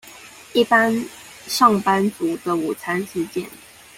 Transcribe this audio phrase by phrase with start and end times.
[0.53, 1.07] 一般
[1.45, 3.47] 上班族的午餐時間